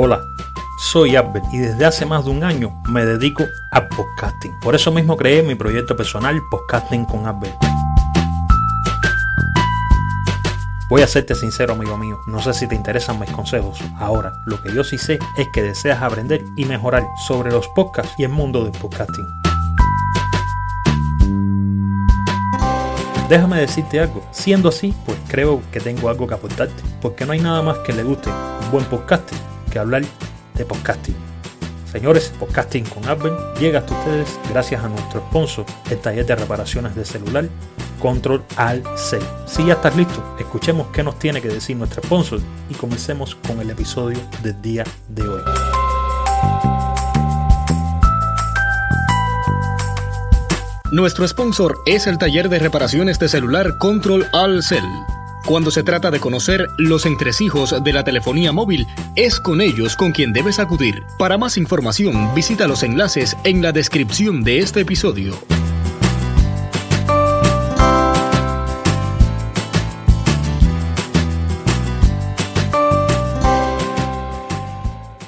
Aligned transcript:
Hola, 0.00 0.24
soy 0.76 1.16
Albert 1.16 1.46
y 1.52 1.58
desde 1.58 1.84
hace 1.84 2.06
más 2.06 2.24
de 2.24 2.30
un 2.30 2.44
año 2.44 2.80
me 2.88 3.04
dedico 3.04 3.42
a 3.72 3.88
podcasting. 3.88 4.52
Por 4.60 4.76
eso 4.76 4.92
mismo 4.92 5.16
creé 5.16 5.42
mi 5.42 5.56
proyecto 5.56 5.96
personal 5.96 6.40
Podcasting 6.52 7.04
con 7.04 7.26
Albert. 7.26 7.56
Voy 10.88 11.02
a 11.02 11.06
serte 11.08 11.34
sincero, 11.34 11.72
amigo 11.72 11.98
mío, 11.98 12.20
no 12.28 12.40
sé 12.40 12.54
si 12.54 12.68
te 12.68 12.76
interesan 12.76 13.18
mis 13.18 13.32
consejos. 13.32 13.80
Ahora, 13.98 14.34
lo 14.46 14.62
que 14.62 14.72
yo 14.72 14.84
sí 14.84 14.98
sé 14.98 15.18
es 15.36 15.48
que 15.52 15.64
deseas 15.64 16.00
aprender 16.00 16.44
y 16.54 16.64
mejorar 16.64 17.04
sobre 17.26 17.50
los 17.50 17.66
podcasts 17.66 18.14
y 18.18 18.22
el 18.22 18.30
mundo 18.30 18.62
del 18.62 18.80
podcasting. 18.80 19.26
Déjame 23.28 23.58
decirte 23.58 23.98
algo, 23.98 24.22
siendo 24.30 24.68
así, 24.68 24.94
pues 25.04 25.18
creo 25.26 25.60
que 25.72 25.80
tengo 25.80 26.08
algo 26.08 26.28
que 26.28 26.34
aportarte, 26.34 26.84
porque 27.02 27.26
no 27.26 27.32
hay 27.32 27.40
nada 27.40 27.62
más 27.62 27.78
que 27.78 27.92
le 27.92 28.04
guste 28.04 28.30
un 28.30 28.70
buen 28.70 28.84
podcasting 28.84 29.57
que 29.68 29.78
hablar 29.78 30.02
de 30.54 30.64
podcasting. 30.64 31.16
Señores, 31.90 32.32
Podcasting 32.38 32.84
con 32.84 33.08
Apple 33.08 33.32
llega 33.58 33.78
hasta 33.78 33.94
ustedes 33.94 34.38
gracias 34.50 34.84
a 34.84 34.88
nuestro 34.88 35.20
sponsor, 35.20 35.64
el 35.90 35.98
taller 35.98 36.26
de 36.26 36.36
reparaciones 36.36 36.94
de 36.94 37.04
celular 37.04 37.48
Control 37.98 38.44
Al 38.56 38.82
C. 38.96 39.18
Si 39.46 39.64
ya 39.64 39.72
estás 39.74 39.96
listo, 39.96 40.36
escuchemos 40.38 40.88
qué 40.92 41.02
nos 41.02 41.18
tiene 41.18 41.40
que 41.40 41.48
decir 41.48 41.76
nuestro 41.76 42.02
sponsor 42.02 42.40
y 42.68 42.74
comencemos 42.74 43.34
con 43.34 43.60
el 43.60 43.70
episodio 43.70 44.18
del 44.42 44.60
día 44.60 44.84
de 45.08 45.26
hoy. 45.26 45.42
Nuestro 50.92 51.26
sponsor 51.26 51.78
es 51.86 52.06
el 52.06 52.18
taller 52.18 52.48
de 52.48 52.58
reparaciones 52.58 53.18
de 53.18 53.28
celular 53.28 53.76
Control 53.78 54.26
Al 54.32 54.62
Cell. 54.62 54.84
Cuando 55.48 55.70
se 55.70 55.82
trata 55.82 56.10
de 56.10 56.20
conocer 56.20 56.66
los 56.76 57.06
entresijos 57.06 57.82
de 57.82 57.92
la 57.94 58.04
telefonía 58.04 58.52
móvil, 58.52 58.86
es 59.16 59.40
con 59.40 59.62
ellos 59.62 59.96
con 59.96 60.12
quien 60.12 60.34
debes 60.34 60.58
acudir. 60.58 61.02
Para 61.18 61.38
más 61.38 61.56
información, 61.56 62.34
visita 62.34 62.68
los 62.68 62.82
enlaces 62.82 63.34
en 63.44 63.62
la 63.62 63.72
descripción 63.72 64.44
de 64.44 64.58
este 64.58 64.80
episodio. 64.80 65.32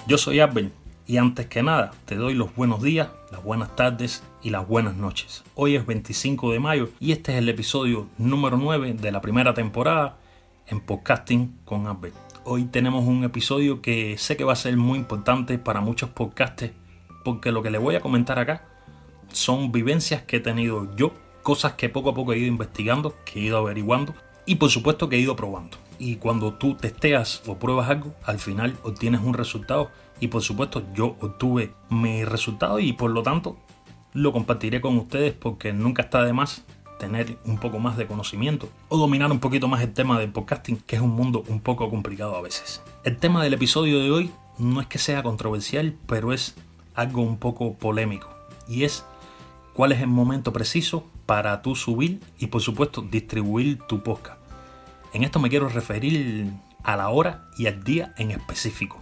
Yo 0.06 0.18
soy 0.18 0.40
Abel 0.40 0.70
y 1.06 1.16
antes 1.16 1.46
que 1.46 1.62
nada 1.62 1.92
te 2.04 2.16
doy 2.16 2.34
los 2.34 2.54
buenos 2.54 2.82
días, 2.82 3.08
las 3.32 3.42
buenas 3.42 3.74
tardes 3.74 4.22
y 4.42 4.50
las 4.50 4.66
buenas 4.66 4.96
noches. 4.96 5.44
Hoy 5.54 5.76
es 5.76 5.86
25 5.86 6.52
de 6.52 6.60
mayo 6.60 6.90
y 6.98 7.12
este 7.12 7.32
es 7.32 7.38
el 7.38 7.48
episodio 7.48 8.08
número 8.18 8.56
9 8.56 8.94
de 8.94 9.12
la 9.12 9.20
primera 9.20 9.54
temporada 9.54 10.16
en 10.66 10.80
podcasting 10.80 11.58
con 11.64 11.86
Abel. 11.86 12.12
Hoy 12.44 12.64
tenemos 12.64 13.04
un 13.04 13.24
episodio 13.24 13.82
que 13.82 14.16
sé 14.18 14.36
que 14.36 14.44
va 14.44 14.54
a 14.54 14.56
ser 14.56 14.76
muy 14.76 14.98
importante 14.98 15.58
para 15.58 15.80
muchos 15.80 16.10
podcasters 16.10 16.72
porque 17.24 17.52
lo 17.52 17.62
que 17.62 17.70
le 17.70 17.78
voy 17.78 17.96
a 17.96 18.00
comentar 18.00 18.38
acá 18.38 18.64
son 19.28 19.72
vivencias 19.72 20.22
que 20.22 20.36
he 20.36 20.40
tenido 20.40 20.94
yo, 20.96 21.12
cosas 21.42 21.74
que 21.74 21.88
poco 21.88 22.10
a 22.10 22.14
poco 22.14 22.32
he 22.32 22.38
ido 22.38 22.48
investigando, 22.48 23.16
que 23.24 23.40
he 23.40 23.42
ido 23.44 23.58
averiguando 23.58 24.14
y 24.46 24.56
por 24.56 24.70
supuesto 24.70 25.08
que 25.08 25.16
he 25.16 25.20
ido 25.20 25.36
probando 25.36 25.76
y 25.98 26.16
cuando 26.16 26.54
tú 26.54 26.74
testeas 26.74 27.42
o 27.46 27.58
pruebas 27.58 27.90
algo, 27.90 28.14
al 28.24 28.38
final 28.38 28.74
obtienes 28.82 29.20
un 29.20 29.34
resultado 29.34 29.90
y 30.18 30.28
por 30.28 30.42
supuesto 30.42 30.82
yo 30.94 31.16
obtuve 31.20 31.74
mi 31.90 32.24
resultado 32.24 32.80
y 32.80 32.94
por 32.94 33.10
lo 33.10 33.22
tanto 33.22 33.58
lo 34.12 34.32
compartiré 34.32 34.80
con 34.80 34.96
ustedes 34.98 35.32
porque 35.32 35.72
nunca 35.72 36.02
está 36.02 36.24
de 36.24 36.32
más 36.32 36.64
tener 36.98 37.38
un 37.44 37.58
poco 37.58 37.78
más 37.78 37.96
de 37.96 38.06
conocimiento 38.06 38.68
o 38.88 38.98
dominar 38.98 39.32
un 39.32 39.40
poquito 39.40 39.68
más 39.68 39.82
el 39.82 39.92
tema 39.92 40.18
del 40.18 40.30
podcasting, 40.30 40.76
que 40.86 40.96
es 40.96 41.02
un 41.02 41.10
mundo 41.10 41.42
un 41.48 41.60
poco 41.60 41.88
complicado 41.88 42.36
a 42.36 42.42
veces. 42.42 42.82
El 43.04 43.16
tema 43.16 43.42
del 43.42 43.54
episodio 43.54 44.00
de 44.00 44.10
hoy 44.10 44.30
no 44.58 44.80
es 44.80 44.86
que 44.86 44.98
sea 44.98 45.22
controversial, 45.22 45.96
pero 46.06 46.32
es 46.32 46.54
algo 46.94 47.22
un 47.22 47.38
poco 47.38 47.74
polémico 47.74 48.28
y 48.68 48.84
es 48.84 49.04
cuál 49.72 49.92
es 49.92 50.00
el 50.00 50.08
momento 50.08 50.52
preciso 50.52 51.04
para 51.24 51.62
tú 51.62 51.74
subir 51.74 52.20
y 52.38 52.48
por 52.48 52.60
supuesto 52.60 53.02
distribuir 53.02 53.78
tu 53.88 54.02
podcast. 54.02 54.38
En 55.14 55.24
esto 55.24 55.40
me 55.40 55.48
quiero 55.48 55.68
referir 55.68 56.52
a 56.82 56.96
la 56.96 57.08
hora 57.08 57.48
y 57.56 57.66
al 57.66 57.82
día 57.82 58.14
en 58.18 58.30
específico. 58.30 59.00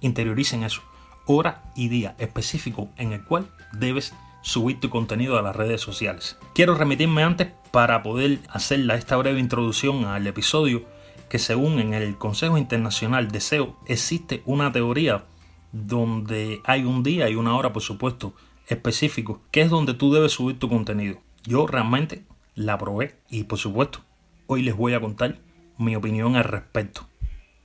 Interioricen 0.00 0.62
eso, 0.62 0.82
hora 1.28 1.62
y 1.76 1.88
día 1.88 2.16
específico 2.18 2.88
en 2.96 3.12
el 3.12 3.22
cual 3.22 3.48
debes 3.72 4.14
subir 4.40 4.80
tu 4.80 4.88
contenido 4.88 5.38
a 5.38 5.42
las 5.42 5.54
redes 5.54 5.80
sociales. 5.80 6.38
Quiero 6.54 6.74
remitirme 6.74 7.22
antes 7.22 7.48
para 7.70 8.02
poder 8.02 8.38
hacer 8.48 8.90
esta 8.90 9.16
breve 9.16 9.38
introducción 9.38 10.06
al 10.06 10.26
episodio 10.26 10.84
que 11.28 11.38
según 11.38 11.80
en 11.80 11.92
el 11.92 12.16
Consejo 12.16 12.56
Internacional 12.56 13.28
de 13.28 13.40
SEO 13.40 13.76
existe 13.86 14.42
una 14.46 14.72
teoría 14.72 15.26
donde 15.72 16.62
hay 16.64 16.84
un 16.84 17.02
día 17.02 17.28
y 17.28 17.34
una 17.34 17.54
hora 17.54 17.74
por 17.74 17.82
supuesto 17.82 18.32
específico 18.66 19.42
que 19.50 19.60
es 19.60 19.70
donde 19.70 19.92
tú 19.92 20.12
debes 20.12 20.32
subir 20.32 20.58
tu 20.58 20.70
contenido. 20.70 21.18
Yo 21.44 21.66
realmente 21.66 22.24
la 22.54 22.78
probé 22.78 23.16
y 23.28 23.44
por 23.44 23.58
supuesto 23.58 24.00
hoy 24.46 24.62
les 24.62 24.74
voy 24.74 24.94
a 24.94 25.00
contar 25.00 25.36
mi 25.76 25.94
opinión 25.94 26.36
al 26.36 26.44
respecto 26.44 27.06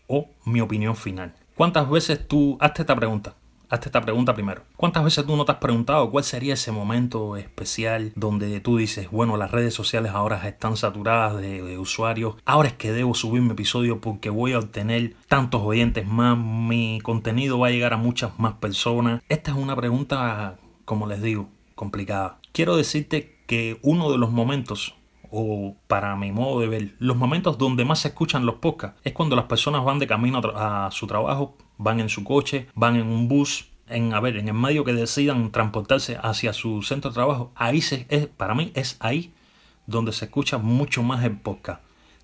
o 0.08 0.30
mi 0.44 0.60
opinión 0.60 0.98
final. 0.98 1.34
¿Cuántas 1.56 1.90
veces 1.90 2.28
tú, 2.28 2.58
hazte 2.60 2.82
esta 2.82 2.96
pregunta, 2.96 3.36
hazte 3.70 3.90
esta 3.90 4.02
pregunta 4.02 4.34
primero. 4.34 4.64
¿Cuántas 4.78 5.04
veces 5.04 5.26
tú 5.26 5.36
no 5.36 5.46
te 5.46 5.52
has 5.52 5.58
preguntado 5.58 6.10
cuál 6.12 6.24
sería 6.24 6.54
ese 6.54 6.72
momento 6.72 7.38
especial 7.38 8.12
donde 8.16 8.60
tú 8.60 8.78
dices, 8.78 9.10
bueno, 9.12 9.38
las 9.38 9.52
redes 9.52 9.74
sociales 9.74 10.12
ahora 10.14 10.48
están 10.48 10.78
saturadas 10.78 11.42
de, 11.42 11.78
usuarios, 11.78 12.36
ahora 12.46 12.70
es 12.70 12.76
que 12.76 12.92
debo 12.92 13.14
subir 13.14 13.42
mi 13.42 13.52
episodio 13.52 14.00
porque 14.00 14.30
voy 14.30 14.54
a 14.54 14.60
obtener 14.60 15.16
tantos 15.28 15.62
oyentes 15.62 16.08
más, 16.08 16.38
mi 16.38 17.00
contenido 17.02 17.60
va 17.60 17.68
a 17.68 17.72
llegar 17.72 17.94
a 17.94 17.98
muchas 17.98 18.38
más 18.40 18.54
personas? 18.54 19.22
Esta 19.28 19.52
es 19.52 19.58
una 19.58 19.76
pregunta, 19.76 20.58
como 20.86 21.08
les 21.08 21.22
digo, 21.22 21.50
complicada. 21.76 22.40
Quiero 22.52 22.76
decirte 22.76 23.40
que 23.48 23.80
uno 23.82 24.12
de 24.12 24.18
los 24.18 24.32
momentos 24.32 24.96
o 25.36 25.76
para 25.88 26.16
mi 26.16 26.32
modo 26.32 26.60
de 26.60 26.68
ver, 26.68 26.96
los 27.00 27.18
momentos 27.18 27.58
donde 27.58 27.86
más 27.86 28.00
se 28.00 28.10
escuchan 28.10 28.46
los 28.46 28.56
podcasts 28.56 29.02
es 29.04 29.14
cuando 29.14 29.36
las 29.36 29.46
personas 29.46 29.84
van 29.84 29.98
de 29.98 30.06
camino 30.06 30.40
a, 30.56 30.92
su 30.92 31.08
trabajo, 31.08 31.58
van 31.80 32.00
en 32.00 32.08
su 32.08 32.24
coche, 32.24 32.68
van 32.76 32.98
en 32.98 33.08
un 33.08 33.28
bus, 33.28 33.68
en 33.88 34.14
a 34.14 34.20
ver, 34.20 34.38
en 34.38 34.48
el 34.48 34.54
medio 34.54 34.84
que 34.84 34.94
decidan 34.94 35.52
transportarse 35.52 36.20
hacia 36.22 36.54
su 36.54 36.84
centro 36.84 37.10
de 37.10 37.16
trabajo. 37.16 37.52
Ahí 37.56 37.82
se, 37.82 38.06
es, 38.10 38.28
para 38.28 38.54
mí 38.54 38.72
es 38.76 38.96
ahí 39.00 39.34
donde 39.88 40.12
se 40.12 40.26
escucha 40.26 40.60
mucho 40.60 41.02
más 41.02 41.24
el 41.24 41.36
podcast. 41.36 41.82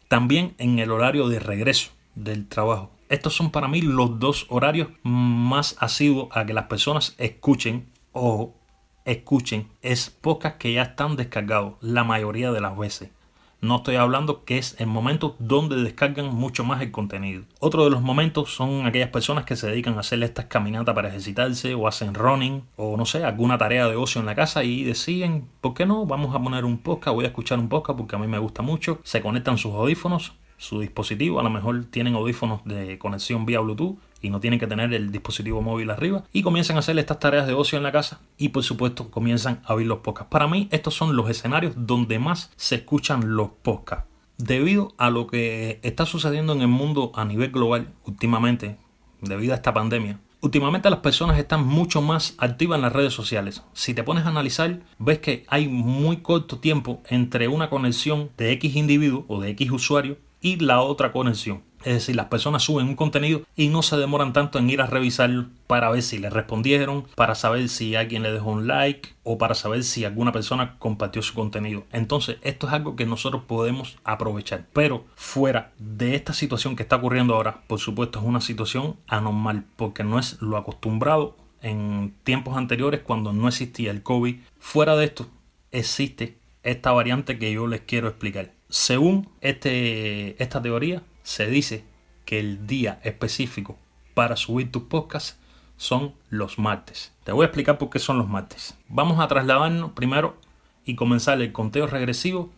También 0.07 0.53
en 0.59 0.77
el 0.77 0.91
horario 0.91 1.27
de 1.29 1.39
regreso 1.39 1.89
del 2.13 2.47
trabajo. 2.47 2.91
Estos 3.09 3.33
son 3.33 3.49
para 3.49 3.67
mí 3.67 3.81
los 3.81 4.19
dos 4.19 4.45
horarios 4.49 4.89
más 5.01 5.75
asiduos 5.79 6.27
a 6.31 6.45
que 6.45 6.53
las 6.53 6.65
personas 6.65 7.15
escuchen 7.17 7.87
o 8.11 8.53
escuchen 9.11 9.67
es 9.81 10.09
pocas 10.09 10.53
que 10.53 10.73
ya 10.73 10.83
están 10.83 11.15
descargados 11.15 11.73
la 11.81 12.03
mayoría 12.03 12.51
de 12.51 12.61
las 12.61 12.77
veces. 12.77 13.09
No 13.61 13.77
estoy 13.77 13.97
hablando 13.97 14.45
que 14.45 14.57
es 14.57 14.79
el 14.79 14.87
momento 14.87 15.35
donde 15.37 15.75
descargan 15.75 16.33
mucho 16.33 16.63
más 16.63 16.81
el 16.81 16.91
contenido. 16.91 17.43
Otro 17.59 17.83
de 17.83 17.89
los 17.89 18.01
momentos 18.01 18.55
son 18.55 18.85
aquellas 18.85 19.09
personas 19.09 19.43
que 19.43 19.57
se 19.57 19.67
dedican 19.67 19.97
a 19.97 19.99
hacer 19.99 20.23
estas 20.23 20.45
caminatas 20.45 20.95
para 20.95 21.09
ejercitarse 21.09 21.73
o 21.73 21.85
hacen 21.85 22.13
running 22.13 22.63
o 22.77 22.95
no 22.95 23.05
sé, 23.05 23.25
alguna 23.25 23.57
tarea 23.57 23.87
de 23.89 23.97
ocio 23.97 24.21
en 24.21 24.27
la 24.27 24.35
casa 24.35 24.63
y 24.63 24.85
deciden, 24.85 25.49
¿por 25.59 25.73
qué 25.73 25.85
no? 25.85 26.05
Vamos 26.05 26.33
a 26.33 26.41
poner 26.41 26.63
un 26.63 26.77
podcast, 26.77 27.13
voy 27.13 27.25
a 27.25 27.29
escuchar 27.29 27.59
un 27.59 27.67
podcast 27.67 27.97
porque 27.97 28.15
a 28.15 28.19
mí 28.19 28.27
me 28.27 28.37
gusta 28.37 28.61
mucho. 28.61 29.01
Se 29.03 29.21
conectan 29.21 29.57
sus 29.57 29.73
audífonos, 29.73 30.35
su 30.55 30.79
dispositivo, 30.79 31.41
a 31.41 31.43
lo 31.43 31.49
mejor 31.49 31.83
tienen 31.85 32.15
audífonos 32.15 32.63
de 32.63 32.97
conexión 32.97 33.45
vía 33.45 33.59
Bluetooth 33.59 33.97
y 34.21 34.29
no 34.29 34.39
tienen 34.39 34.59
que 34.59 34.67
tener 34.67 34.93
el 34.93 35.11
dispositivo 35.11 35.61
móvil 35.61 35.89
arriba 35.89 36.23
y 36.33 36.43
comienzan 36.43 36.75
a 36.75 36.79
hacer 36.79 36.97
estas 36.99 37.19
tareas 37.19 37.47
de 37.47 37.53
ocio 37.53 37.77
en 37.77 37.83
la 37.83 37.91
casa 37.91 38.21
y 38.37 38.49
por 38.49 38.63
supuesto 38.63 39.09
comienzan 39.11 39.61
a 39.65 39.73
oír 39.73 39.87
los 39.87 39.99
podcasts. 39.99 40.31
Para 40.31 40.47
mí 40.47 40.67
estos 40.71 40.93
son 40.93 41.15
los 41.15 41.29
escenarios 41.29 41.73
donde 41.75 42.19
más 42.19 42.51
se 42.55 42.75
escuchan 42.75 43.35
los 43.35 43.49
podcasts. 43.61 44.05
Debido 44.37 44.93
a 44.97 45.09
lo 45.09 45.27
que 45.27 45.79
está 45.83 46.05
sucediendo 46.05 46.53
en 46.53 46.61
el 46.61 46.67
mundo 46.67 47.11
a 47.15 47.25
nivel 47.25 47.51
global 47.51 47.93
últimamente, 48.05 48.77
debido 49.21 49.53
a 49.53 49.57
esta 49.57 49.73
pandemia, 49.73 50.19
Últimamente 50.41 50.89
las 50.89 50.99
personas 50.99 51.37
están 51.37 51.67
mucho 51.67 52.01
más 52.01 52.35
activas 52.37 52.77
en 52.77 52.83
las 52.83 52.93
redes 52.93 53.11
sociales. 53.11 53.61
Si 53.73 53.93
te 53.93 54.05
pones 54.05 54.23
a 54.23 54.29
analizar, 54.29 54.79
ves 54.97 55.19
que 55.19 55.43
hay 55.49 55.67
muy 55.67 56.17
corto 56.17 56.59
tiempo 56.59 57.01
entre 57.09 57.49
una 57.49 57.69
conexión 57.69 58.29
de 58.37 58.53
X 58.53 58.77
individuo 58.77 59.25
o 59.27 59.41
de 59.41 59.49
X 59.49 59.69
usuario 59.69 60.17
y 60.39 60.55
la 60.55 60.79
otra 60.79 61.11
conexión. 61.11 61.61
Es 61.83 61.93
decir, 61.93 62.15
las 62.15 62.25
personas 62.25 62.63
suben 62.63 62.87
un 62.87 62.95
contenido 62.95 63.41
y 63.55 63.69
no 63.69 63.81
se 63.81 63.97
demoran 63.97 64.33
tanto 64.33 64.59
en 64.59 64.69
ir 64.69 64.81
a 64.81 64.87
revisarlo 64.87 65.45
para 65.67 65.89
ver 65.89 66.01
si 66.01 66.17
le 66.17 66.29
respondieron, 66.29 67.05
para 67.15 67.35
saber 67.35 67.69
si 67.69 67.95
alguien 67.95 68.23
le 68.23 68.31
dejó 68.31 68.51
un 68.51 68.67
like 68.67 69.09
o 69.23 69.37
para 69.37 69.55
saber 69.55 69.83
si 69.83 70.03
alguna 70.03 70.31
persona 70.31 70.75
compartió 70.79 71.21
su 71.21 71.33
contenido. 71.33 71.85
Entonces, 71.91 72.37
esto 72.41 72.67
es 72.67 72.73
algo 72.73 72.95
que 72.95 73.05
nosotros 73.05 73.43
podemos 73.47 73.97
aprovechar. 74.03 74.65
Pero 74.73 75.05
fuera 75.15 75.71
de 75.77 76.15
esta 76.15 76.33
situación 76.33 76.75
que 76.75 76.83
está 76.83 76.97
ocurriendo 76.97 77.35
ahora, 77.35 77.61
por 77.67 77.79
supuesto 77.79 78.19
es 78.19 78.25
una 78.25 78.41
situación 78.41 78.97
anormal 79.07 79.63
porque 79.75 80.03
no 80.03 80.19
es 80.19 80.41
lo 80.41 80.57
acostumbrado 80.57 81.37
en 81.61 82.13
tiempos 82.23 82.57
anteriores 82.57 83.01
cuando 83.01 83.33
no 83.33 83.47
existía 83.47 83.91
el 83.91 84.03
COVID. 84.03 84.35
Fuera 84.59 84.95
de 84.95 85.05
esto, 85.05 85.27
existe 85.71 86.37
esta 86.63 86.91
variante 86.91 87.37
que 87.37 87.51
yo 87.51 87.67
les 87.67 87.81
quiero 87.81 88.07
explicar. 88.07 88.51
Según 88.69 89.29
este, 89.41 90.41
esta 90.41 90.61
teoría, 90.61 91.01
se 91.29 91.45
dice 91.45 91.83
que 92.25 92.39
el 92.39 92.65
día 92.65 92.99
específico 93.03 93.77
para 94.15 94.35
subir 94.35 94.71
tus 94.71 94.81
podcasts 94.85 95.37
son 95.77 96.15
los 96.31 96.57
martes. 96.57 97.13
Te 97.23 97.31
voy 97.31 97.43
a 97.43 97.45
explicar 97.45 97.77
por 97.77 97.91
qué 97.91 97.99
son 97.99 98.17
los 98.17 98.27
martes. 98.27 98.75
Vamos 98.87 99.19
a 99.19 99.27
trasladarnos 99.27 99.91
primero 99.91 100.37
y 100.85 100.95
comenzar 100.95 101.39
el 101.39 101.51
conteo 101.51 101.85
regresivo 101.85 102.51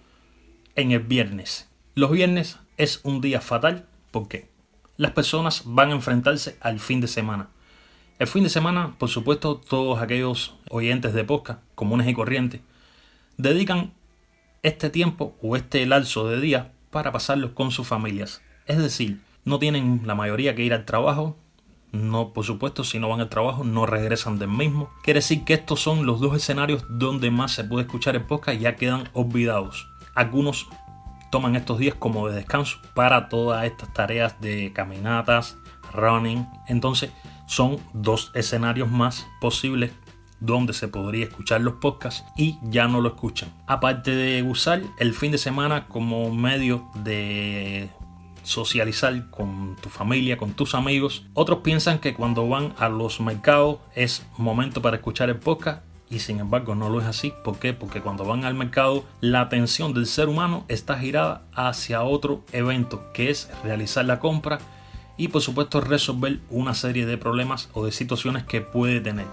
en 0.76 0.94
el 0.94 1.02
viernes. 1.02 1.70
Los 1.96 2.12
viernes 2.12 2.60
es 2.78 3.02
un 3.04 3.20
día 3.20 3.42
fatal 3.42 3.88
porque 4.10 4.48
las 4.96 5.12
personas 5.12 5.64
van 5.66 5.90
a 5.90 5.96
enfrentarse 5.96 6.58
al 6.62 6.80
fin 6.80 7.02
de 7.02 7.10
semana. 7.10 7.50
El 8.20 8.28
fin 8.28 8.44
de 8.44 8.50
semana, 8.50 8.96
por 8.98 9.10
supuesto, 9.10 9.58
todos 9.58 10.02
aquellos 10.02 10.56
oyentes 10.70 11.14
de 11.14 11.26
podcast 11.26 11.60
comunes 11.76 12.08
y 12.08 12.14
corrientes 12.14 12.62
dedican 13.36 13.92
este 14.64 14.90
tiempo 14.90 15.36
o 15.42 15.58
este 15.58 15.86
lapso 15.86 16.30
de 16.30 16.40
días 16.40 16.68
para 16.90 17.12
pasarlos 17.12 17.52
con 17.52 17.72
sus 17.72 17.86
familias. 17.86 18.42
Es 18.72 18.78
decir, 18.78 19.20
no 19.44 19.60
tienen 19.60 20.04
la 20.06 20.16
mayoría 20.16 20.56
que 20.56 20.64
ir 20.64 20.74
al 20.74 20.86
trabajo, 20.86 21.36
no, 21.92 22.32
por 22.32 22.46
supuesto, 22.46 22.86
si 22.86 23.00
no 23.00 23.10
van 23.10 23.20
al 23.20 23.28
trabajo, 23.28 23.66
no 23.66 23.86
regresan 23.86 24.40
del 24.40 24.48
mismo. 24.48 24.90
Quiere 25.04 25.18
decir 25.18 25.44
que 25.44 25.54
estos 25.54 25.82
son 25.82 26.06
los 26.06 26.22
dos 26.22 26.38
escenarios 26.38 26.86
donde 26.88 27.32
más 27.32 27.52
se 27.52 27.66
puede 27.66 27.84
escuchar 27.84 28.16
el 28.16 28.24
podcast 28.24 28.62
ya 28.62 28.78
quedan 28.78 29.10
olvidados. 29.12 29.90
Algunos 30.16 30.70
toman 31.32 31.58
estos 31.58 31.80
días 31.80 31.96
como 31.96 32.30
de 32.30 32.36
descanso 32.36 32.78
para 32.94 33.28
todas 33.28 33.66
estas 33.66 33.94
tareas 33.94 34.40
de 34.40 34.72
caminatas, 34.74 35.58
running. 35.92 36.48
Entonces, 36.70 37.12
son 37.46 37.78
dos 37.92 38.32
escenarios 38.36 38.90
más 38.90 39.28
posibles 39.42 39.92
donde 40.40 40.72
se 40.72 40.88
podría 40.88 41.26
escuchar 41.26 41.60
los 41.60 41.74
podcasts 41.76 42.24
y 42.38 42.58
ya 42.64 42.88
no 42.88 43.02
lo 43.02 43.10
escuchan. 43.10 43.50
Aparte 43.68 44.16
de 44.16 44.44
usar 44.44 44.82
el 44.98 45.14
fin 45.14 45.34
de 45.34 45.38
semana 45.38 45.90
como 45.90 46.34
medio 46.34 46.90
de 47.04 47.90
socializar 48.44 49.30
con 49.30 49.76
tu 49.82 49.90
familia, 49.90 50.38
con 50.38 50.54
tus 50.54 50.76
amigos, 50.76 51.26
otros 51.34 51.60
piensan 51.60 52.00
que 52.00 52.14
cuando 52.14 52.48
van 52.48 52.74
a 52.78 52.90
los 52.90 53.20
mercados 53.22 53.78
es 53.96 54.26
momento 54.38 54.82
para 54.82 54.98
escuchar 54.98 55.30
el 55.30 55.38
podcast 55.38 55.84
y 56.10 56.20
sin 56.20 56.40
embargo 56.40 56.76
no 56.76 56.90
lo 56.90 57.00
es 57.00 57.08
así. 57.08 57.34
¿Por 57.44 57.58
qué? 57.58 57.74
Porque 57.74 58.02
cuando 58.02 58.26
van 58.26 58.44
al 58.44 58.54
mercado 58.54 59.06
la 59.22 59.42
atención 59.42 59.94
del 59.94 60.06
ser 60.06 60.28
humano 60.28 60.66
está 60.68 61.00
girada 61.00 61.44
hacia 61.54 62.04
otro 62.04 62.44
evento 62.52 63.12
que 63.14 63.30
es 63.30 63.50
realizar 63.64 64.06
la 64.06 64.20
compra 64.20 64.60
y 65.18 65.30
por 65.30 65.42
supuesto 65.42 65.82
resolver 65.82 66.40
una 66.50 66.74
serie 66.74 67.06
de 67.06 67.18
problemas 67.18 67.70
o 67.74 67.86
de 67.86 67.92
situaciones 67.92 68.44
que 68.44 68.62
puede 68.62 69.00
tener. 69.00 69.28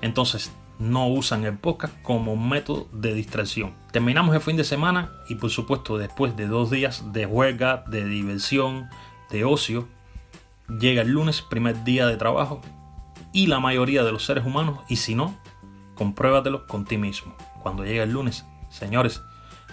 Entonces, 0.00 0.50
no 0.82 1.06
usan 1.06 1.44
el 1.44 1.56
podcast 1.56 1.94
como 2.02 2.36
método 2.36 2.88
de 2.92 3.14
distracción. 3.14 3.72
Terminamos 3.92 4.34
el 4.34 4.40
fin 4.40 4.56
de 4.56 4.64
semana 4.64 5.12
y 5.28 5.36
por 5.36 5.50
supuesto 5.50 5.96
después 5.96 6.36
de 6.36 6.48
dos 6.48 6.70
días 6.70 7.12
de 7.12 7.24
huelga, 7.24 7.84
de 7.86 8.04
diversión, 8.04 8.88
de 9.30 9.44
ocio, 9.44 9.88
llega 10.80 11.02
el 11.02 11.10
lunes, 11.10 11.40
primer 11.40 11.84
día 11.84 12.06
de 12.06 12.16
trabajo 12.16 12.60
y 13.32 13.46
la 13.46 13.60
mayoría 13.60 14.02
de 14.02 14.12
los 14.12 14.26
seres 14.26 14.44
humanos, 14.44 14.80
y 14.88 14.96
si 14.96 15.14
no, 15.14 15.38
compruébatelo 15.94 16.66
con 16.66 16.84
ti 16.84 16.98
mismo. 16.98 17.34
Cuando 17.62 17.84
llega 17.84 18.02
el 18.02 18.12
lunes, 18.12 18.44
señores, 18.68 19.22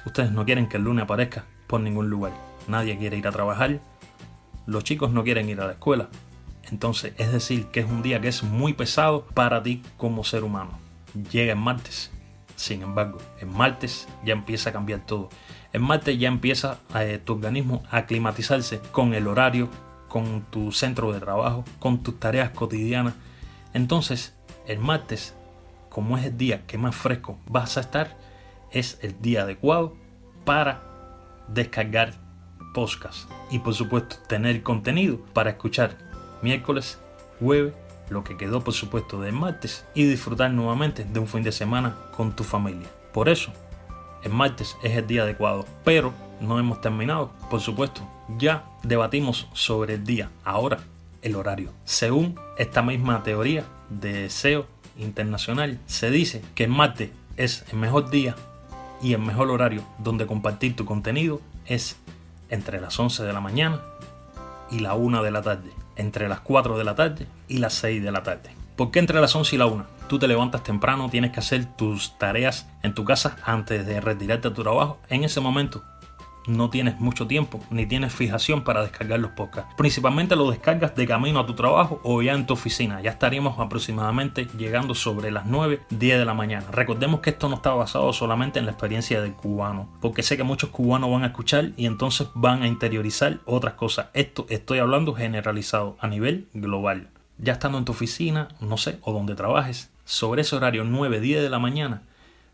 ustedes 0.06 0.32
no 0.32 0.46
quieren 0.46 0.70
que 0.70 0.78
el 0.78 0.84
lunes 0.84 1.04
aparezca 1.04 1.46
por 1.68 1.82
ningún 1.82 2.10
lugar. 2.10 2.34
Nadie 2.68 2.98
quiere 2.98 3.18
ir 3.18 3.28
a 3.28 3.32
trabajar, 3.32 3.82
los 4.68 4.84
chicos 4.84 5.12
no 5.12 5.24
quieren 5.24 5.50
ir 5.50 5.60
a 5.60 5.66
la 5.66 5.74
escuela, 5.74 6.08
entonces, 6.70 7.14
es 7.18 7.32
decir, 7.32 7.66
que 7.68 7.80
es 7.80 7.90
un 7.90 8.04
día 8.04 8.22
que 8.22 8.28
es 8.28 8.44
muy 8.44 8.74
pesado 8.74 9.26
para 9.34 9.64
ti 9.64 9.82
como 9.98 10.24
ser 10.24 10.44
humano. 10.44 10.89
Llega 11.32 11.54
el 11.54 11.60
martes. 11.60 12.12
Sin 12.56 12.82
embargo, 12.82 13.20
el 13.40 13.48
martes 13.48 14.08
ya 14.26 14.34
empieza 14.34 14.70
a 14.70 14.74
cambiar 14.74 15.06
todo. 15.06 15.30
El 15.72 15.82
martes 15.82 16.20
ya 16.20 16.28
empieza 16.28 16.80
eh, 16.96 17.20
tu 17.24 17.34
organismo 17.34 17.84
a 17.90 17.98
aclimatizarse 17.98 18.80
con 18.92 19.14
el 19.14 19.28
horario, 19.28 19.70
con 20.08 20.42
tu 20.50 20.72
centro 20.72 21.14
de 21.14 21.20
trabajo, 21.20 21.64
con 21.80 22.04
tus 22.04 22.20
tareas 22.20 22.50
cotidianas. 22.50 23.14
Entonces, 23.74 24.36
el 24.68 24.80
martes, 24.80 25.36
como 25.90 26.18
es 26.18 26.26
el 26.26 26.38
día 26.38 26.66
que 26.66 26.78
más 26.78 26.96
fresco 26.96 27.38
vas 27.48 27.78
a 27.78 27.82
estar, 27.82 28.18
es 28.72 29.00
el 29.02 29.22
día 29.22 29.44
adecuado 29.44 29.96
para 30.44 30.82
descargar 31.48 32.14
podcast 32.74 33.30
y 33.50 33.60
por 33.60 33.74
supuesto 33.74 34.18
tener 34.28 34.62
contenido 34.64 35.20
para 35.34 35.52
escuchar 35.52 35.98
miércoles, 36.42 37.00
jueves, 37.40 37.74
lo 38.10 38.24
que 38.24 38.38
quedó 38.38 38.64
por 38.64 38.74
supuesto 38.74 39.22
de 39.22 39.32
martes 39.32 39.86
y 39.94 40.04
disfrutar 40.04 40.52
nuevamente 40.52 41.06
de 41.06 41.20
un 41.20 41.28
fin 41.28 41.44
de 41.44 41.52
semana 41.52 41.96
con 42.16 42.36
tu 42.36 42.44
familia. 42.44 42.88
Por 43.14 43.30
eso, 43.30 43.52
el 44.24 44.32
martes 44.32 44.78
es 44.84 44.98
el 44.98 45.08
día 45.08 45.24
adecuado, 45.24 45.66
pero 45.84 46.14
no 46.42 46.60
hemos 46.60 46.82
terminado, 46.82 47.32
por 47.50 47.62
supuesto. 47.62 48.02
Ya 48.38 48.66
debatimos 48.84 49.48
sobre 49.54 49.96
el 49.96 50.04
día, 50.04 50.30
ahora 50.44 50.80
el 51.22 51.36
horario. 51.36 51.72
Según 51.86 52.40
esta 52.58 52.82
misma 52.82 53.24
teoría 53.24 53.66
de 53.90 54.30
SEO 54.30 54.66
internacional, 54.98 55.80
se 55.86 56.12
dice 56.12 56.42
que 56.56 56.66
el 56.66 56.72
martes 56.72 57.12
es 57.38 57.66
el 57.72 57.78
mejor 57.78 58.10
día 58.10 58.36
y 59.02 59.14
el 59.14 59.20
mejor 59.20 59.50
horario 59.50 59.84
donde 59.98 60.28
compartir 60.28 60.76
tu 60.76 60.86
contenido 60.86 61.42
es 61.66 61.98
entre 62.50 62.82
las 62.82 63.00
11 63.00 63.24
de 63.24 63.34
la 63.34 63.40
mañana 63.40 63.82
y 64.72 64.80
la 64.80 64.96
1 64.96 65.24
de 65.24 65.32
la 65.32 65.42
tarde 65.42 65.72
entre 66.00 66.28
las 66.28 66.40
4 66.40 66.78
de 66.78 66.84
la 66.84 66.96
tarde 66.96 67.28
y 67.48 67.58
las 67.58 67.74
6 67.76 68.02
de 68.02 68.12
la 68.12 68.24
tarde. 68.24 68.50
¿Por 68.76 68.92
qué 68.92 69.00
entre 69.00 69.20
las 69.20 69.36
11 69.36 69.56
y 69.56 69.60
la 69.60 69.66
1? 69.66 69.86
Tú 70.08 70.18
te 70.18 70.28
levantas 70.28 70.64
temprano, 70.64 71.10
tienes 71.10 71.32
que 71.32 71.40
hacer 71.40 71.66
tus 71.76 72.18
tareas 72.18 72.68
en 72.82 72.94
tu 72.94 73.06
casa 73.06 73.38
antes 73.44 73.86
de 73.86 74.02
retirarte 74.02 74.48
a 74.48 74.54
tu 74.54 74.64
trabajo. 74.64 75.00
En 75.10 75.24
ese 75.24 75.40
momento 75.40 75.84
no 76.50 76.70
tienes 76.70 77.00
mucho 77.00 77.28
tiempo 77.28 77.60
ni 77.70 77.86
tienes 77.86 78.14
fijación 78.14 78.64
para 78.64 78.82
descargar 78.82 79.20
los 79.20 79.32
podcasts. 79.32 79.74
Principalmente 79.78 80.36
lo 80.36 80.50
descargas 80.50 80.96
de 80.96 81.08
camino 81.08 81.40
a 81.40 81.46
tu 81.46 81.54
trabajo 81.54 82.02
o 82.04 82.22
ya 82.22 82.34
en 82.34 82.46
tu 82.46 82.54
oficina. 82.54 83.02
Ya 83.02 83.12
estaríamos 83.12 83.60
aproximadamente 83.60 84.48
llegando 84.58 84.96
sobre 84.96 85.32
las 85.32 85.46
9, 85.46 85.82
10 85.90 86.20
de 86.20 86.26
la 86.26 86.34
mañana. 86.34 86.66
Recordemos 86.72 87.22
que 87.22 87.30
esto 87.30 87.50
no 87.50 87.56
está 87.56 87.74
basado 87.74 88.12
solamente 88.14 88.60
en 88.60 88.66
la 88.66 88.72
experiencia 88.72 89.22
del 89.22 89.34
cubano, 89.34 89.90
porque 90.02 90.24
sé 90.24 90.38
que 90.38 90.44
muchos 90.44 90.72
cubanos 90.72 91.12
van 91.12 91.24
a 91.24 91.28
escuchar 91.28 91.72
y 91.78 91.86
entonces 91.86 92.28
van 92.34 92.64
a 92.64 92.68
interiorizar 92.68 93.40
otras 93.46 93.76
cosas. 93.76 94.08
Esto 94.14 94.46
estoy 94.50 94.80
hablando 94.80 95.14
generalizado 95.14 95.98
a 96.00 96.08
nivel 96.08 96.48
global. 96.54 97.10
Ya 97.38 97.54
estando 97.54 97.78
en 97.78 97.86
tu 97.86 97.92
oficina, 97.92 98.50
no 98.60 98.78
sé, 98.78 99.00
o 99.04 99.14
donde 99.14 99.36
trabajes, 99.36 99.92
sobre 100.04 100.42
ese 100.42 100.56
horario 100.56 100.84
9, 100.84 101.22
10 101.22 101.44
de 101.44 101.50
la 101.50 101.60
mañana, 101.60 102.02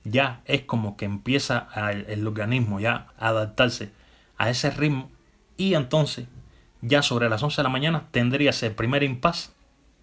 ya 0.05 0.41
es 0.45 0.61
como 0.61 0.95
que 0.95 1.05
empieza 1.05 1.67
el, 2.07 2.25
organismo 2.25 2.79
ya 2.79 3.07
a 3.17 3.29
adaptarse 3.29 3.91
a 4.37 4.49
ese 4.49 4.69
ritmo 4.69 5.11
y 5.57 5.73
entonces 5.73 6.27
ya 6.81 7.01
sobre 7.01 7.27
las 7.27 7.43
11 7.43 7.57
de 7.57 7.63
la 7.63 7.69
mañana 7.69 8.07
tendrías 8.11 8.61
el 8.63 8.73
primer 8.73 9.03
impasse 9.03 9.49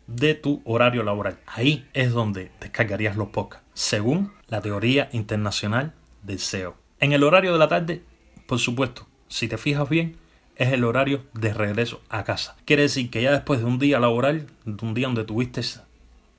de 0.08 0.34
tu 0.34 0.60
horario 0.64 1.04
laboral. 1.04 1.38
Ahí 1.46 1.88
es 1.94 2.12
donde 2.12 2.50
descargarías 2.60 3.16
los 3.16 3.28
podcasts, 3.28 3.66
según 3.72 4.32
la 4.48 4.60
teoría 4.60 5.08
internacional 5.12 5.94
del 6.22 6.40
SEO. 6.40 6.76
En 6.98 7.12
el 7.12 7.22
horario 7.22 7.52
de 7.52 7.58
la 7.58 7.68
tarde, 7.68 8.02
por 8.46 8.58
supuesto, 8.58 9.06
si 9.28 9.46
te 9.48 9.58
fijas 9.58 9.88
bien, 9.88 10.16
es 10.56 10.72
el 10.72 10.84
horario 10.84 11.24
de 11.32 11.54
regreso 11.54 12.02
a 12.08 12.24
casa. 12.24 12.56
Quiere 12.64 12.82
decir 12.82 13.10
que 13.10 13.22
ya 13.22 13.32
después 13.32 13.60
de 13.60 13.66
un 13.66 13.78
día 13.78 14.00
laboral, 14.00 14.48
de 14.64 14.86
un 14.86 14.94
día 14.94 15.06
donde 15.06 15.24
tuviste, 15.24 15.62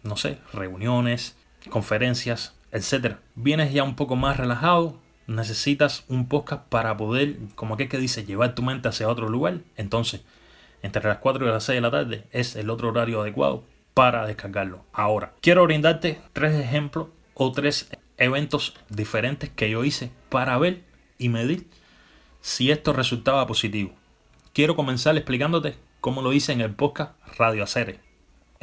no 0.04 0.18
sé, 0.18 0.40
reuniones, 0.52 1.36
conferencias, 1.70 2.54
etcétera. 2.74 3.20
Vienes 3.36 3.72
ya 3.72 3.84
un 3.84 3.96
poco 3.96 4.16
más 4.18 4.36
relajado, 4.36 5.00
necesitas 5.28 6.04
un 6.10 6.28
podcast 6.28 6.64
para 6.68 6.98
poder, 6.98 7.38
como 7.56 7.76
aquel 7.76 7.88
que 7.88 8.00
dice, 8.00 8.26
llevar 8.26 8.56
tu 8.56 8.64
mente 8.64 8.90
hacia 8.90 9.08
otro 9.08 9.30
lugar. 9.30 9.60
Entonces, 9.78 10.22
entre 10.82 11.08
las 11.08 11.20
4 11.20 11.46
y 11.46 11.50
las 11.50 11.64
6 11.64 11.78
de 11.78 11.82
la 11.82 11.92
tarde 11.92 12.24
es 12.32 12.56
el 12.56 12.70
otro 12.70 12.90
horario 12.90 13.22
adecuado 13.22 13.64
para 13.94 14.26
descargarlo. 14.26 14.84
Ahora, 14.92 15.34
quiero 15.40 15.64
brindarte 15.64 16.20
tres 16.34 16.60
ejemplos 16.60 17.08
o 17.36 17.52
tres 17.52 17.90
eventos 18.18 18.76
diferentes 18.90 19.52
que 19.52 19.70
yo 19.70 19.86
hice 19.86 20.12
para 20.30 20.58
ver 20.58 20.84
y 21.20 21.30
medir 21.30 21.68
si 22.42 22.72
esto 22.72 22.92
resultaba 22.92 23.46
positivo. 23.46 23.94
Quiero 24.52 24.76
comenzar 24.76 25.16
explicándote 25.16 25.76
cómo 26.02 26.22
lo 26.22 26.34
hice 26.34 26.52
en 26.52 26.62
el 26.62 26.74
podcast 26.74 27.14
Radio 27.38 27.64
Acere. 27.64 28.13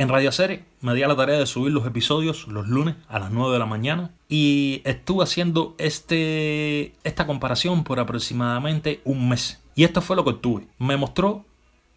En 0.01 0.09
Radio 0.09 0.33
Serie 0.33 0.65
me 0.81 0.95
di 0.95 1.03
a 1.03 1.09
la 1.09 1.15
tarea 1.15 1.39
de 1.39 1.45
subir 1.45 1.75
los 1.75 1.87
episodios 1.87 2.49
los 2.49 2.67
lunes 2.69 2.95
a 3.07 3.19
las 3.19 3.33
9 3.33 3.53
de 3.53 3.59
la 3.59 3.67
mañana 3.67 4.13
y 4.31 4.81
estuve 4.87 5.25
haciendo 5.25 5.75
este, 5.77 6.95
esta 7.05 7.27
comparación 7.27 7.85
por 7.85 8.01
aproximadamente 8.01 9.03
un 9.05 9.29
mes. 9.29 9.63
Y 9.75 9.85
esto 9.85 10.01
fue 10.01 10.17
lo 10.17 10.25
que 10.25 10.31
obtuve. 10.31 10.67
Me 10.79 10.97
mostró 10.97 11.45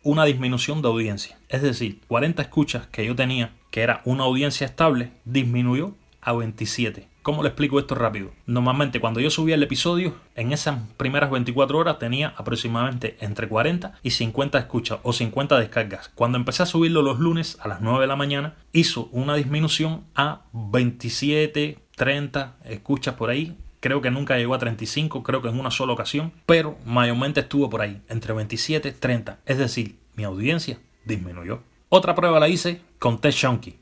una 0.04 0.26
disminución 0.26 0.82
de 0.82 0.90
audiencia. 0.90 1.38
Es 1.48 1.62
decir, 1.62 2.02
40 2.10 2.42
escuchas 2.42 2.88
que 2.88 3.06
yo 3.06 3.16
tenía, 3.16 3.54
que 3.72 3.84
era 3.84 4.02
una 4.04 4.26
audiencia 4.26 4.66
estable, 4.66 5.14
disminuyó 5.24 5.96
a 6.20 6.34
27. 6.34 7.08
¿Cómo 7.24 7.42
le 7.42 7.48
explico 7.48 7.80
esto 7.80 7.96
rápido? 7.96 8.32
Normalmente 8.48 9.00
cuando 9.00 9.22
yo 9.22 9.30
subía 9.30 9.56
el 9.56 9.64
episodio, 9.64 10.14
en 10.36 10.52
esas 10.52 10.78
primeras 10.98 11.32
24 11.32 11.78
horas 11.78 11.98
tenía 11.98 12.34
aproximadamente 12.36 13.16
entre 13.22 13.48
40 13.48 13.94
y 14.04 14.10
50 14.10 14.60
escuchas 14.60 15.00
o 15.04 15.14
50 15.14 15.58
descargas. 15.58 16.10
Cuando 16.16 16.38
empecé 16.38 16.64
a 16.64 16.66
subirlo 16.66 17.02
los 17.02 17.20
lunes 17.20 17.58
a 17.62 17.70
las 17.70 17.80
9 17.80 18.02
de 18.02 18.08
la 18.08 18.18
mañana, 18.18 18.56
hizo 18.74 19.08
una 19.14 19.36
disminución 19.36 20.04
a 20.16 20.42
27, 20.52 21.80
30 21.96 22.58
escuchas 22.66 23.16
por 23.16 23.30
ahí. 23.30 23.58
Creo 23.80 24.02
que 24.02 24.12
nunca 24.12 24.38
llegó 24.38 24.54
a 24.54 24.60
35, 24.60 25.24
creo 25.24 25.42
que 25.42 25.48
en 25.48 25.58
una 25.58 25.72
sola 25.72 25.94
ocasión, 25.94 26.34
pero 26.46 26.78
mayormente 26.86 27.40
estuvo 27.40 27.70
por 27.70 27.84
ahí, 27.84 28.02
entre 28.10 28.34
27 28.34 28.90
y 28.90 28.92
30. 28.92 29.40
Es 29.46 29.58
decir, 29.58 29.96
mi 30.16 30.26
audiencia 30.26 30.78
disminuyó. 31.06 31.62
Otra 31.88 32.16
prueba 32.16 32.42
la 32.42 32.50
hice 32.50 32.82
con 33.00 33.22
Test 33.22 33.38
Shonky. 33.38 33.78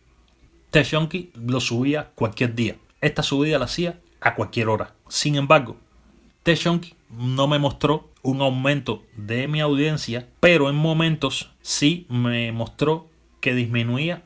Test 0.70 0.92
Shonky 0.92 1.32
lo 1.34 1.60
subía 1.60 2.12
cualquier 2.14 2.54
día. 2.54 2.76
Esta 3.02 3.24
subida 3.24 3.60
la 3.60 3.66
hacía 3.66 4.00
a 4.20 4.36
cualquier 4.36 4.70
hora. 4.70 4.94
Sin 5.10 5.36
embargo, 5.36 5.78
Test 6.44 6.64
Shonky 6.64 6.94
no 7.10 7.48
me 7.48 7.60
mostró 7.60 8.10
un 8.22 8.42
aumento 8.42 9.04
de 9.16 9.48
mi 9.48 9.60
audiencia, 9.60 10.28
pero 10.40 10.70
en 10.70 10.76
momentos 10.76 11.52
sí 11.62 12.06
me 12.10 12.52
mostró 12.52 13.10
que 13.40 13.56
disminuía 13.56 14.24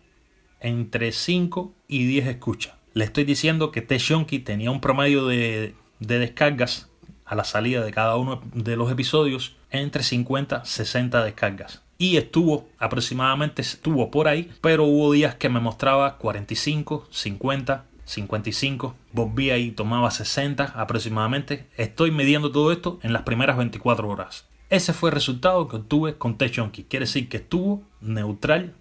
entre 0.59 1.11
5 1.11 1.73
y 1.87 2.05
10 2.05 2.27
escuchas. 2.27 2.73
Le 2.93 3.05
estoy 3.05 3.23
diciendo 3.23 3.71
que 3.71 3.81
Test 3.81 4.07
Shonky 4.07 4.39
tenía 4.39 4.71
un 4.71 4.81
promedio 4.81 5.25
de, 5.25 5.73
de 5.99 6.19
descargas 6.19 6.89
a 7.25 7.35
la 7.35 7.43
salida 7.43 7.83
de 7.83 7.91
cada 7.91 8.17
uno 8.17 8.41
de 8.53 8.75
los 8.75 8.91
episodios 8.91 9.55
entre 9.71 10.03
50 10.03 10.61
y 10.63 10.67
60 10.67 11.23
descargas 11.23 11.81
y 11.97 12.17
estuvo 12.17 12.67
aproximadamente 12.77 13.61
estuvo 13.61 14.11
por 14.11 14.27
ahí, 14.27 14.51
pero 14.61 14.83
hubo 14.83 15.11
días 15.11 15.35
que 15.35 15.49
me 15.49 15.59
mostraba 15.59 16.17
45, 16.17 17.07
50, 17.09 17.85
55, 18.05 18.95
volvía 19.11 19.57
y 19.57 19.71
tomaba 19.71 20.11
60 20.11 20.63
aproximadamente. 20.63 21.67
Estoy 21.75 22.11
midiendo 22.11 22.51
todo 22.51 22.71
esto 22.71 22.99
en 23.03 23.13
las 23.13 23.23
primeras 23.23 23.57
24 23.57 24.07
horas. 24.07 24.47
Ese 24.69 24.93
fue 24.93 25.09
el 25.09 25.15
resultado 25.15 25.67
que 25.67 25.77
obtuve 25.77 26.17
con 26.17 26.37
Techonky. 26.37 26.83
Quiere 26.83 27.05
decir 27.05 27.29
que 27.29 27.37
estuvo 27.37 27.83
neutral 28.01 28.75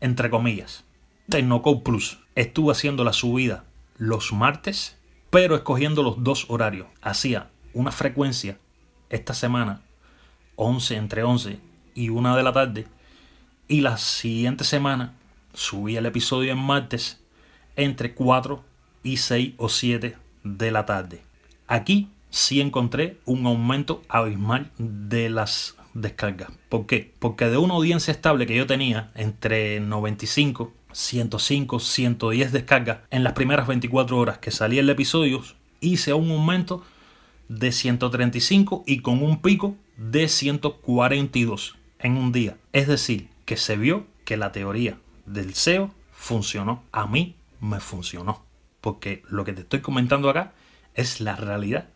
entre 0.00 0.30
comillas. 0.30 0.84
Tecnocode 1.28 1.82
Plus 1.82 2.18
estuvo 2.34 2.70
haciendo 2.70 3.04
la 3.04 3.12
subida 3.12 3.64
los 3.96 4.32
martes, 4.32 4.98
pero 5.30 5.54
escogiendo 5.54 6.02
los 6.02 6.22
dos 6.22 6.46
horarios. 6.48 6.88
Hacía 7.00 7.50
una 7.72 7.90
frecuencia 7.90 8.58
esta 9.08 9.34
semana 9.34 9.82
11 10.56 10.96
entre 10.96 11.22
11 11.22 11.58
y 11.94 12.08
1 12.08 12.36
de 12.36 12.42
la 12.42 12.52
tarde. 12.52 12.86
Y 13.66 13.80
la 13.80 13.96
siguiente 13.96 14.64
semana 14.64 15.14
subí 15.54 15.96
el 15.96 16.06
episodio 16.06 16.52
en 16.52 16.58
martes 16.58 17.23
entre 17.76 18.14
4 18.14 18.64
y 19.02 19.18
6 19.18 19.54
o 19.56 19.68
7 19.68 20.16
de 20.42 20.70
la 20.70 20.86
tarde. 20.86 21.22
Aquí 21.66 22.08
sí 22.30 22.60
encontré 22.60 23.18
un 23.24 23.46
aumento 23.46 24.02
abismal 24.08 24.70
de 24.78 25.30
las 25.30 25.76
descargas. 25.94 26.50
¿Por 26.68 26.86
qué? 26.86 27.12
Porque 27.18 27.48
de 27.48 27.56
una 27.56 27.74
audiencia 27.74 28.12
estable 28.12 28.46
que 28.46 28.56
yo 28.56 28.66
tenía 28.66 29.12
entre 29.14 29.80
95, 29.80 30.72
105, 30.92 31.80
110 31.80 32.52
descargas 32.52 32.98
en 33.10 33.24
las 33.24 33.32
primeras 33.32 33.66
24 33.66 34.18
horas 34.18 34.38
que 34.38 34.50
salía 34.50 34.80
el 34.80 34.90
episodio, 34.90 35.42
hice 35.80 36.12
un 36.12 36.30
aumento 36.30 36.82
de 37.48 37.72
135 37.72 38.84
y 38.86 39.00
con 39.00 39.22
un 39.22 39.40
pico 39.40 39.76
de 39.96 40.28
142 40.28 41.76
en 41.98 42.16
un 42.16 42.32
día. 42.32 42.56
Es 42.72 42.88
decir, 42.88 43.28
que 43.44 43.56
se 43.56 43.76
vio 43.76 44.06
que 44.24 44.36
la 44.36 44.52
teoría 44.52 44.98
del 45.26 45.54
SEO 45.54 45.94
funcionó. 46.12 46.82
A 46.92 47.06
mí 47.06 47.36
me 47.64 47.80
funcionó. 47.80 48.44
Porque 48.80 49.22
lo 49.28 49.44
que 49.44 49.52
te 49.52 49.62
estoy 49.62 49.80
comentando 49.80 50.28
acá 50.28 50.52
es 50.94 51.20
la 51.20 51.36
realidad 51.36 51.88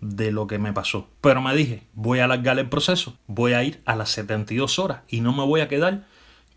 de 0.00 0.32
lo 0.32 0.46
que 0.46 0.58
me 0.58 0.72
pasó. 0.72 1.08
Pero 1.20 1.40
me 1.40 1.54
dije, 1.54 1.84
voy 1.94 2.18
a 2.18 2.24
alargar 2.24 2.58
el 2.58 2.68
proceso, 2.68 3.16
voy 3.26 3.52
a 3.52 3.62
ir 3.62 3.80
a 3.86 3.96
las 3.96 4.10
72 4.10 4.78
horas 4.78 5.00
y 5.08 5.20
no 5.20 5.32
me 5.32 5.44
voy 5.44 5.60
a 5.60 5.68
quedar 5.68 6.04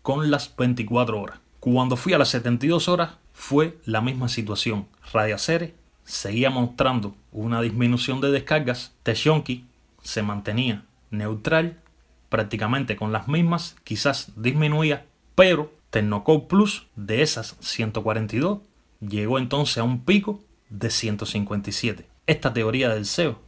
con 0.02 0.30
las 0.30 0.54
24 0.56 1.20
horas. 1.20 1.38
Cuando 1.60 1.96
fui 1.96 2.12
a 2.12 2.18
las 2.18 2.28
72 2.30 2.88
horas 2.88 3.12
fue 3.32 3.78
la 3.84 4.00
misma 4.00 4.28
situación. 4.28 4.86
Radiacere 5.12 5.74
seguía 6.04 6.50
mostrando 6.50 7.14
una 7.32 7.60
disminución 7.60 8.20
de 8.20 8.30
descargas. 8.30 8.94
Techonki 9.02 9.64
se 10.02 10.22
mantenía 10.22 10.84
neutral 11.10 11.80
prácticamente 12.28 12.96
con 12.96 13.12
las 13.12 13.28
mismas, 13.28 13.76
quizás 13.84 14.32
disminuía, 14.36 15.06
pero 15.34 15.72
Tecnocode 15.90 16.46
Plus 16.48 16.86
de 16.96 17.22
esas 17.22 17.56
142 17.60 18.60
llegó 19.00 19.38
entonces 19.38 19.78
a 19.78 19.84
un 19.84 20.04
pico 20.04 20.40
de 20.68 20.90
157. 20.90 22.08
Esta 22.26 22.52
teoría 22.52 22.88
del 22.90 23.06
SEO 23.06 23.38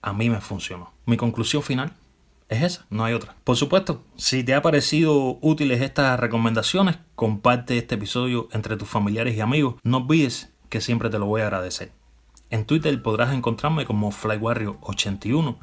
a 0.00 0.12
mí 0.12 0.30
me 0.30 0.40
funcionó. 0.40 0.92
Mi 1.06 1.16
conclusión 1.16 1.62
final 1.62 1.92
es 2.48 2.62
esa, 2.62 2.86
no 2.88 3.04
hay 3.04 3.14
otra. 3.14 3.36
Por 3.44 3.56
supuesto, 3.56 4.02
si 4.16 4.44
te 4.44 4.54
ha 4.54 4.62
parecido 4.62 5.38
útiles 5.42 5.82
estas 5.82 6.18
recomendaciones, 6.18 6.98
comparte 7.14 7.76
este 7.76 7.96
episodio 7.96 8.48
entre 8.52 8.76
tus 8.76 8.88
familiares 8.88 9.36
y 9.36 9.40
amigos. 9.40 9.74
No 9.82 9.98
olvides 9.98 10.52
que 10.68 10.80
siempre 10.80 11.10
te 11.10 11.18
lo 11.18 11.26
voy 11.26 11.42
a 11.42 11.46
agradecer. 11.46 11.92
En 12.50 12.64
Twitter 12.64 13.02
podrás 13.02 13.34
encontrarme 13.34 13.84
como 13.84 14.10
FlyWarrior81 14.10 15.58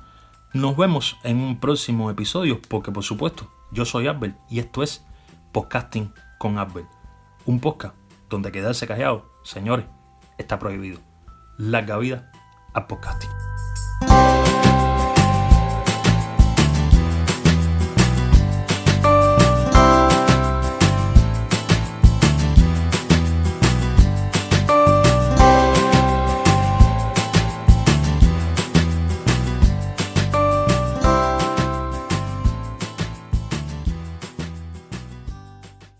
nos 0.55 0.77
vemos 0.77 1.17
en 1.23 1.37
un 1.41 1.59
próximo 1.59 2.09
episodio 2.09 2.61
porque 2.69 2.89
por 2.89 3.03
supuesto 3.03 3.51
yo 3.73 3.83
soy 3.83 4.07
Albert 4.07 4.37
y 4.49 4.59
esto 4.59 4.83
es 4.83 5.03
Podcasting 5.55 6.13
con 6.37 6.57
Albert. 6.57 6.89
Un 7.45 7.61
podcast 7.61 7.95
donde 8.29 8.51
quedarse 8.51 8.87
callado, 8.87 9.31
señores, 9.45 9.85
está 10.37 10.59
prohibido. 10.59 10.99
Larga 11.57 11.97
vida 11.97 12.29
al 12.73 12.87
podcasting. 12.87 13.44